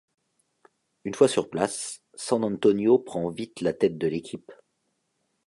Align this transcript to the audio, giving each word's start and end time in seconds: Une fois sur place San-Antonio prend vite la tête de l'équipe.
Une 1.03 1.13
fois 1.13 1.27
sur 1.27 1.47
place 1.47 2.01
San-Antonio 2.15 2.97
prend 2.97 3.29
vite 3.29 3.61
la 3.61 3.71
tête 3.71 3.99
de 3.99 4.07
l'équipe. 4.07 4.51